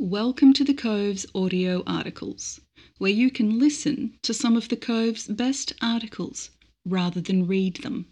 Welcome 0.00 0.52
to 0.54 0.64
the 0.64 0.74
Cove's 0.74 1.24
audio 1.36 1.84
articles, 1.86 2.60
where 2.98 3.12
you 3.12 3.30
can 3.30 3.60
listen 3.60 4.18
to 4.22 4.34
some 4.34 4.56
of 4.56 4.68
the 4.68 4.76
Cove's 4.76 5.28
best 5.28 5.72
articles 5.80 6.50
rather 6.84 7.20
than 7.20 7.46
read 7.46 7.76
them. 7.76 8.08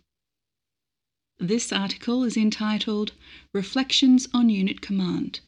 This 1.41 1.73
article 1.73 2.23
is 2.23 2.37
entitled 2.37 3.11
Reflections 3.53 4.29
on 4.33 4.49
Unit 4.49 4.81
Command 4.81 5.41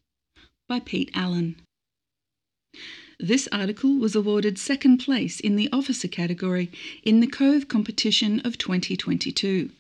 by 0.68 0.80
Pete 0.80 1.12
Allan. 1.14 1.54
This 3.20 3.46
article 3.52 3.94
was 3.94 4.16
awarded 4.16 4.58
second 4.58 4.98
place 4.98 5.38
in 5.38 5.54
the 5.54 5.68
officer 5.72 6.08
category 6.08 6.68
in 7.04 7.20
the 7.20 7.28
Cove 7.28 7.68
competition 7.68 8.40
of 8.40 8.58
2022. 8.58 9.70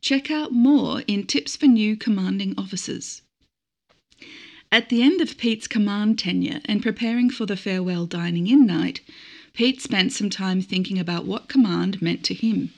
Check 0.00 0.32
out 0.32 0.50
more 0.50 1.02
in 1.06 1.24
Tips 1.24 1.54
for 1.54 1.66
New 1.66 1.96
Commanding 1.96 2.54
Officers. 2.58 3.22
At 4.74 4.88
the 4.88 5.02
end 5.02 5.20
of 5.20 5.38
Pete's 5.38 5.68
command 5.68 6.18
tenure 6.18 6.60
and 6.64 6.82
preparing 6.82 7.30
for 7.30 7.46
the 7.46 7.56
farewell 7.56 8.06
dining 8.06 8.48
in 8.48 8.66
night, 8.66 9.02
Pete 9.52 9.80
spent 9.80 10.10
some 10.10 10.28
time 10.28 10.60
thinking 10.60 10.98
about 10.98 11.26
what 11.26 11.46
command 11.48 12.02
meant 12.02 12.24
to 12.24 12.34
him. 12.34 12.74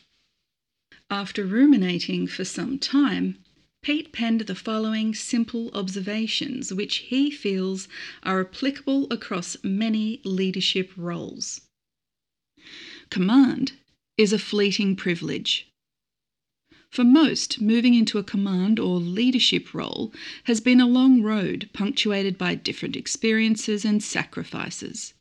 After 1.08 1.46
ruminating 1.46 2.26
for 2.26 2.44
some 2.44 2.78
time, 2.78 3.38
Pete 3.80 4.12
penned 4.12 4.42
the 4.42 4.54
following 4.54 5.14
simple 5.14 5.70
observations 5.72 6.70
which 6.70 6.96
he 6.96 7.30
feels 7.30 7.88
are 8.22 8.42
applicable 8.42 9.06
across 9.10 9.56
many 9.64 10.20
leadership 10.22 10.92
roles. 10.98 11.62
Command 13.08 13.72
is 14.18 14.34
a 14.34 14.38
fleeting 14.38 14.96
privilege. 14.96 15.66
For 16.96 17.04
most, 17.04 17.60
moving 17.60 17.92
into 17.92 18.16
a 18.16 18.24
command 18.24 18.80
or 18.80 18.98
leadership 18.98 19.74
role 19.74 20.14
has 20.44 20.62
been 20.62 20.80
a 20.80 20.86
long 20.86 21.20
road 21.20 21.68
punctuated 21.74 22.38
by 22.38 22.54
different 22.54 22.96
experiences 22.96 23.84
and 23.84 24.02
sacrifices. 24.02 25.12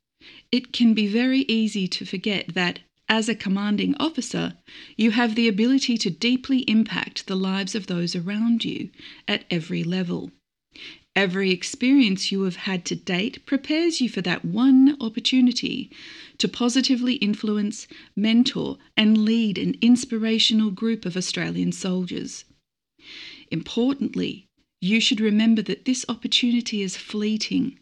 It 0.54 0.72
can 0.72 0.94
be 0.94 1.06
very 1.06 1.42
easy 1.50 1.90
to 1.90 2.06
forget 2.06 2.54
that, 2.54 2.80
as 3.10 3.28
a 3.28 3.36
commanding 3.36 3.94
officer, 4.00 4.54
you 4.96 5.12
have 5.12 5.36
the 5.36 5.50
ability 5.50 5.98
to 5.98 6.10
deeply 6.10 6.60
impact 6.60 7.28
the 7.28 7.36
lives 7.36 7.76
of 7.76 7.88
those 7.88 8.16
around 8.16 8.64
you 8.64 8.90
at 9.28 9.44
every 9.52 9.84
level. 9.84 10.32
Every 11.16 11.52
experience 11.52 12.30
you 12.30 12.42
have 12.42 12.58
had 12.58 12.84
to 12.86 12.96
date 12.96 13.46
prepares 13.46 14.02
you 14.02 14.10
for 14.10 14.22
that 14.22 14.44
one 14.44 14.98
opportunity 15.00 15.90
to 16.40 16.50
positively 16.50 17.14
influence, 17.16 17.88
mentor, 18.18 18.78
and 18.98 19.18
lead 19.20 19.58
an 19.58 19.76
inspirational 19.80 20.72
group 20.72 21.06
of 21.06 21.16
Australian 21.16 21.72
soldiers. 21.72 22.44
Importantly, 23.50 24.48
you 24.82 25.00
should 25.00 25.22
remember 25.22 25.62
that 25.62 25.86
this 25.86 26.06
opportunity 26.10 26.82
is 26.82 26.98
fleeting. 26.98 27.80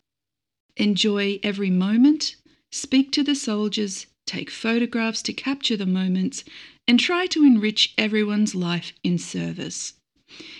Enjoy 0.78 1.40
every 1.42 1.72
moment, 1.72 2.36
speak 2.72 3.12
to 3.14 3.24
the 3.24 3.36
soldiers, 3.36 4.06
take 4.28 4.52
photographs 4.52 5.24
to 5.24 5.34
capture 5.34 5.76
the 5.76 5.88
moments, 5.88 6.44
and 6.88 7.00
try 7.00 7.26
to 7.28 7.44
enrich 7.44 7.94
everyone's 7.98 8.54
life 8.54 8.94
in 9.04 9.18
service. 9.18 9.94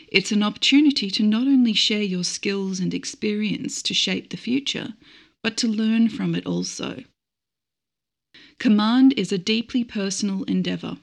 It's 0.08 0.32
an 0.32 0.44
opportunity 0.44 1.10
to 1.12 1.24
not 1.24 1.48
only 1.48 1.74
share 1.74 2.04
your 2.04 2.24
skills 2.24 2.80
and 2.80 2.94
experience 2.94 3.82
to 3.82 3.94
shape 3.94 4.30
the 4.30 4.38
future, 4.38 4.94
but 5.42 5.58
to 5.58 5.68
learn 5.68 6.10
from 6.10 6.36
it 6.36 6.46
also. 6.46 7.04
Command 8.60 9.14
is 9.18 9.32
a 9.32 9.38
deeply 9.38 9.84
personal 9.84 10.44
endeavour. 10.44 10.98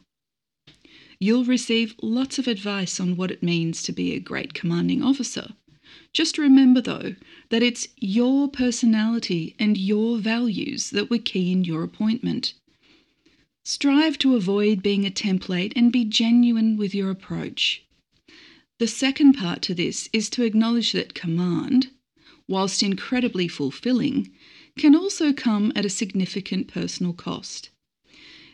You'll 1.18 1.44
receive 1.44 1.94
lots 2.00 2.38
of 2.38 2.48
advice 2.48 2.98
on 2.98 3.16
what 3.16 3.30
it 3.30 3.42
means 3.42 3.82
to 3.82 3.92
be 3.92 4.14
a 4.14 4.20
great 4.20 4.54
commanding 4.54 5.02
officer. 5.02 5.54
Just 6.12 6.38
remember, 6.38 6.80
though, 6.80 7.16
that 7.50 7.62
it's 7.62 7.88
your 7.96 8.48
personality 8.48 9.54
and 9.58 9.76
your 9.76 10.18
values 10.18 10.90
that 10.90 11.10
were 11.10 11.18
key 11.18 11.52
in 11.52 11.64
your 11.64 11.82
appointment. 11.82 12.54
Strive 13.64 14.16
to 14.18 14.36
avoid 14.36 14.82
being 14.82 15.04
a 15.04 15.10
template 15.10 15.72
and 15.76 15.92
be 15.92 16.04
genuine 16.04 16.76
with 16.76 16.94
your 16.94 17.10
approach. 17.10 17.84
The 18.80 18.86
second 18.86 19.34
part 19.34 19.60
to 19.64 19.74
this 19.74 20.08
is 20.10 20.30
to 20.30 20.42
acknowledge 20.42 20.92
that 20.92 21.12
command, 21.12 21.90
whilst 22.48 22.82
incredibly 22.82 23.46
fulfilling, 23.46 24.30
can 24.78 24.96
also 24.96 25.34
come 25.34 25.70
at 25.76 25.84
a 25.84 25.90
significant 25.90 26.66
personal 26.66 27.12
cost. 27.12 27.68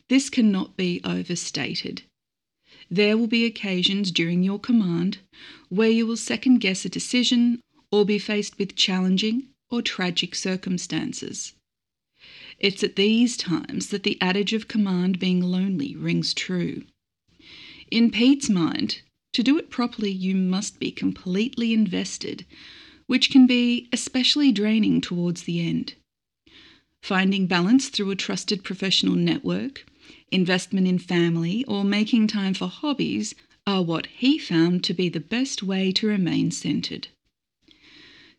This 0.08 0.28
cannot 0.28 0.76
be 0.76 1.00
overstated. 1.04 2.02
There 2.90 3.16
will 3.16 3.28
be 3.28 3.44
occasions 3.44 4.10
during 4.10 4.42
your 4.42 4.58
command 4.58 5.18
where 5.68 5.90
you 5.90 6.08
will 6.08 6.16
second 6.16 6.58
guess 6.58 6.84
a 6.84 6.88
decision 6.88 7.60
or 7.92 8.04
be 8.04 8.18
faced 8.18 8.58
with 8.58 8.74
challenging 8.74 9.50
or 9.70 9.80
tragic 9.80 10.34
circumstances. 10.34 11.52
It's 12.58 12.82
at 12.82 12.96
these 12.96 13.36
times 13.36 13.90
that 13.90 14.02
the 14.02 14.20
adage 14.20 14.52
of 14.52 14.66
command 14.66 15.20
being 15.20 15.40
lonely 15.40 15.94
rings 15.94 16.34
true. 16.34 16.82
In 17.92 18.10
Pete's 18.10 18.50
mind, 18.50 19.02
to 19.36 19.42
do 19.42 19.58
it 19.58 19.68
properly, 19.68 20.10
you 20.10 20.34
must 20.34 20.80
be 20.80 20.90
completely 20.90 21.74
invested, 21.74 22.46
which 23.06 23.30
can 23.30 23.46
be 23.46 23.86
especially 23.92 24.50
draining 24.50 24.98
towards 24.98 25.42
the 25.42 25.60
end. 25.60 25.92
Finding 27.02 27.46
balance 27.46 27.90
through 27.90 28.10
a 28.10 28.16
trusted 28.16 28.64
professional 28.64 29.14
network, 29.14 29.84
investment 30.32 30.88
in 30.88 30.98
family, 30.98 31.66
or 31.66 31.84
making 31.84 32.26
time 32.26 32.54
for 32.54 32.66
hobbies 32.66 33.34
are 33.66 33.82
what 33.82 34.06
he 34.06 34.38
found 34.38 34.82
to 34.84 34.94
be 34.94 35.10
the 35.10 35.20
best 35.20 35.62
way 35.62 35.92
to 35.92 36.06
remain 36.06 36.50
centered. 36.50 37.08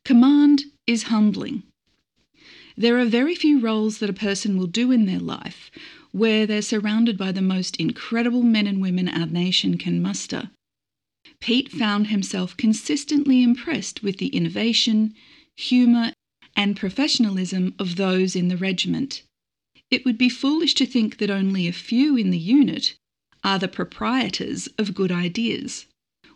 Command 0.04 0.64
is 0.88 1.04
humbling. 1.14 1.62
There 2.76 2.98
are 2.98 3.06
very 3.06 3.36
few 3.36 3.60
roles 3.60 4.00
that 4.00 4.10
a 4.10 4.14
person 4.14 4.58
will 4.58 4.66
do 4.66 4.92
in 4.92 5.06
their 5.06 5.20
life 5.20 5.70
where 6.12 6.48
they're 6.48 6.64
surrounded 6.64 7.20
by 7.20 7.32
the 7.32 7.44
most 7.44 7.76
incredible 7.76 8.42
men 8.42 8.66
and 8.66 8.82
women 8.82 9.08
our 9.08 9.28
nation 9.28 9.78
can 9.78 10.02
muster 10.02 10.50
Pete 11.42 11.70
found 11.70 12.08
himself 12.08 12.56
consistently 12.56 13.44
impressed 13.44 14.02
with 14.02 14.18
the 14.18 14.28
innovation, 14.28 15.14
humour, 15.58 16.14
and 16.56 16.78
professionalism 16.78 17.76
of 17.78 17.98
those 17.98 18.34
in 18.34 18.48
the 18.48 18.56
regiment. 18.56 19.24
It 19.92 20.06
would 20.06 20.18
be 20.18 20.30
foolish 20.30 20.74
to 20.76 20.86
think 20.86 21.18
that 21.18 21.30
only 21.30 21.68
a 21.68 21.74
few 21.74 22.16
in 22.16 22.30
the 22.32 22.38
unit 22.38 22.96
are 23.44 23.60
the 23.60 23.68
proprietors 23.68 24.68
of 24.78 24.96
good 24.96 25.12
ideas, 25.12 25.86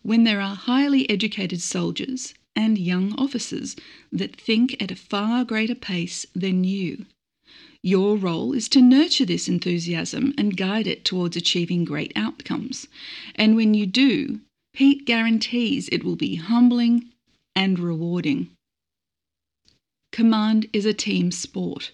when 0.02 0.26
there 0.26 0.42
are 0.42 0.56
highly 0.56 1.10
educated 1.10 1.62
soldiers 1.62 2.34
and 2.56 2.78
young 2.78 3.14
officers 3.14 3.76
that 4.12 4.36
think 4.36 4.76
at 4.82 4.92
a 4.92 4.96
far 4.96 5.46
greater 5.46 5.76
pace 5.76 6.26
than 6.36 6.64
you. 6.64 7.06
Your 7.82 8.16
role 8.16 8.54
is 8.54 8.70
to 8.70 8.82
nurture 8.82 9.26
this 9.26 9.48
enthusiasm 9.48 10.34
and 10.38 10.56
guide 10.58 10.86
it 10.86 11.04
towards 11.04 11.36
achieving 11.36 11.84
great 11.84 12.12
outcomes. 12.16 12.88
And 13.36 13.56
when 13.56 13.74
you 13.74 13.86
do, 13.88 14.42
Pete 14.74 15.06
guarantees 15.06 15.90
it 15.92 16.04
will 16.04 16.16
be 16.16 16.36
humbling 16.36 17.10
and 17.56 17.78
rewarding. 17.80 18.50
Command 20.12 20.68
is 20.74 20.86
a 20.86 20.94
team 20.94 21.32
sport. 21.32 21.92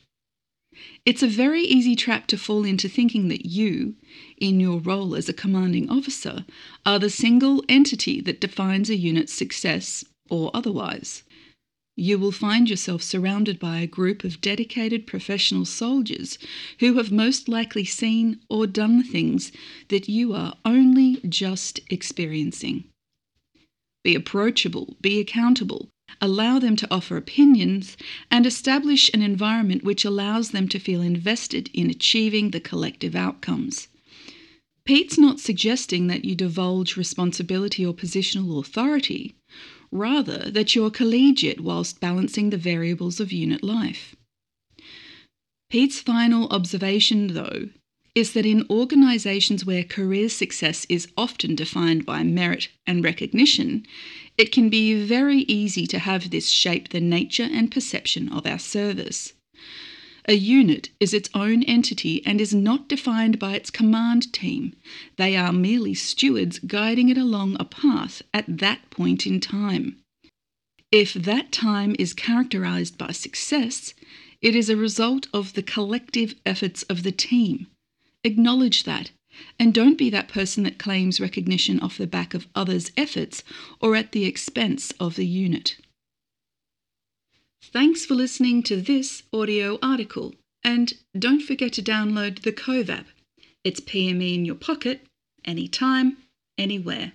It's 1.06 1.24
a 1.24 1.28
very 1.28 1.64
easy 1.64 1.96
trap 1.96 2.28
to 2.28 2.38
fall 2.38 2.64
into 2.64 2.88
thinking 2.88 3.30
that 3.30 3.46
you, 3.46 3.96
in 4.38 4.60
your 4.60 4.80
role 4.80 5.16
as 5.16 5.28
a 5.28 5.34
commanding 5.34 5.90
officer, 5.90 6.46
are 6.86 7.00
the 7.00 7.10
single 7.10 7.64
entity 7.68 8.22
that 8.22 8.42
defines 8.42 8.90
a 8.90 8.96
unit's 8.96 9.34
success 9.34 10.06
or 10.30 10.52
otherwise 10.54 11.24
you 12.00 12.20
will 12.20 12.32
find 12.32 12.70
yourself 12.70 13.02
surrounded 13.02 13.58
by 13.58 13.80
a 13.80 13.88
group 13.88 14.24
of 14.24 14.40
dedicated 14.40 15.08
professional 15.08 15.66
soldiers 15.66 16.38
who 16.80 16.94
have 16.94 17.12
most 17.12 17.50
likely 17.50 17.84
seen 17.84 18.40
or 18.50 18.68
done 18.68 19.02
things 19.02 19.52
that 19.88 20.08
you 20.08 20.32
are 20.32 20.54
only 20.64 21.20
just 21.28 21.80
experiencing. 21.90 22.84
Be 24.04 24.14
approachable, 24.14 24.96
be 25.02 25.20
accountable, 25.20 25.90
allow 26.22 26.60
them 26.60 26.76
to 26.76 26.88
offer 26.94 27.18
opinions, 27.18 27.98
and 28.30 28.46
establish 28.46 29.10
an 29.12 29.24
environment 29.24 29.84
which 29.84 30.06
allows 30.06 30.52
them 30.52 30.68
to 30.68 30.80
feel 30.80 31.02
invested 31.02 31.68
in 31.74 31.90
achieving 31.90 32.52
the 32.52 32.60
collective 32.60 33.16
outcomes. 33.16 33.88
Pete's 34.86 35.18
not 35.18 35.40
suggesting 35.40 36.06
that 36.08 36.24
you 36.24 36.36
divulge 36.36 36.96
responsibility 36.96 37.84
or 37.84 37.94
positional 37.94 38.60
authority 38.60 39.36
rather 39.92 40.50
that 40.52 40.76
you're 40.76 40.92
collegiate 40.92 41.62
whilst 41.62 42.00
balancing 42.00 42.50
the 42.50 42.58
variables 42.58 43.20
of 43.20 43.32
unit 43.32 43.64
life. 43.64 44.16
Pete's 45.70 46.00
final 46.00 46.48
observation, 46.50 47.34
though, 47.34 47.70
is 48.16 48.34
that 48.34 48.46
in 48.46 48.66
organisations 48.70 49.66
where 49.66 49.84
career 49.84 50.28
success 50.28 50.86
is 50.90 51.08
often 51.16 51.54
defined 51.54 52.06
by 52.06 52.24
merit 52.24 52.70
and 52.88 53.04
recognition, 53.04 53.86
it 54.38 54.52
can 54.52 54.70
be 54.70 55.06
very 55.06 55.40
easy 55.42 55.86
to 55.86 56.00
have 56.00 56.32
this 56.32 56.50
shape 56.50 56.90
the 56.90 57.00
nature 57.00 57.48
and 57.52 57.70
perception 57.70 58.28
of 58.30 58.48
our 58.48 58.58
service. 58.58 59.34
A 60.30 60.34
unit 60.34 60.90
is 61.00 61.14
its 61.14 61.30
own 61.34 61.64
entity 61.64 62.26
and 62.26 62.42
is 62.42 62.54
not 62.54 62.90
defined 62.90 63.40
by 63.40 63.56
its 63.56 63.70
command 63.70 64.34
team. 64.34 64.76
They 65.16 65.38
are 65.38 65.54
merely 65.54 65.94
stewards 65.94 66.60
guiding 66.60 67.08
it 67.08 67.18
along 67.18 67.56
a 67.60 67.66
path 67.66 68.22
at 68.34 68.58
that 68.58 68.90
point 68.90 69.26
in 69.26 69.40
time. 69.40 69.98
If 70.92 71.14
that 71.14 71.54
time 71.54 71.96
is 71.98 72.14
characterized 72.14 72.98
by 72.98 73.14
success, 73.14 73.94
it 74.42 74.54
is 74.54 74.70
a 74.70 74.76
result 74.76 75.28
of 75.34 75.54
the 75.54 75.64
collective 75.64 76.36
efforts 76.46 76.84
of 76.84 77.04
the 77.04 77.14
team. 77.14 77.68
Acknowledge 78.26 78.84
that 78.84 79.12
and 79.60 79.74
don't 79.74 79.98
be 79.98 80.10
that 80.10 80.28
person 80.28 80.64
that 80.64 80.78
claims 80.80 81.22
recognition 81.22 81.80
off 81.80 81.98
the 81.98 82.08
back 82.08 82.34
of 82.34 82.48
others' 82.56 82.92
efforts 82.98 83.44
or 83.80 83.96
at 83.96 84.12
the 84.12 84.26
expense 84.26 84.92
of 85.00 85.16
the 85.16 85.26
unit. 85.26 85.78
Thanks 87.64 88.06
for 88.06 88.14
listening 88.16 88.64
to 88.64 88.80
this 88.80 89.24
audio 89.34 89.78
article, 89.82 90.36
and 90.64 90.94
don't 91.18 91.42
forget 91.42 91.74
to 91.74 91.82
download 91.82 92.44
the 92.44 92.52
Cove 92.52 92.90
app. 92.90 93.08
It's 93.64 93.80
PME 93.80 94.36
in 94.36 94.46
your 94.46 94.56
pocket, 94.56 95.06
anytime, 95.44 96.18
anywhere. 96.58 97.14